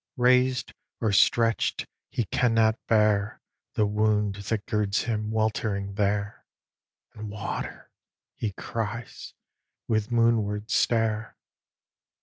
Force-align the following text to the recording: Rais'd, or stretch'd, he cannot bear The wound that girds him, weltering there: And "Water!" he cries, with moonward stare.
Rais'd, 0.17 0.73
or 0.99 1.11
stretch'd, 1.11 1.87
he 2.09 2.23
cannot 2.25 2.79
bear 2.87 3.39
The 3.75 3.85
wound 3.85 4.33
that 4.37 4.65
girds 4.65 5.03
him, 5.03 5.29
weltering 5.29 5.93
there: 5.93 6.43
And 7.13 7.29
"Water!" 7.29 7.91
he 8.35 8.51
cries, 8.53 9.35
with 9.87 10.11
moonward 10.11 10.71
stare. 10.71 11.37